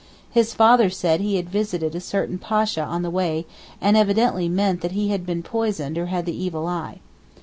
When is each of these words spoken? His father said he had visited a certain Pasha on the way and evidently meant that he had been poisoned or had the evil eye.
His 0.31 0.55
father 0.55 0.89
said 0.89 1.21
he 1.21 1.35
had 1.35 1.47
visited 1.47 1.93
a 1.93 1.99
certain 1.99 2.39
Pasha 2.39 2.83
on 2.83 3.03
the 3.03 3.11
way 3.11 3.45
and 3.79 3.95
evidently 3.95 4.49
meant 4.49 4.81
that 4.81 4.93
he 4.93 5.09
had 5.09 5.27
been 5.27 5.43
poisoned 5.43 5.95
or 5.95 6.07
had 6.07 6.25
the 6.25 6.35
evil 6.35 6.65
eye. 6.65 7.01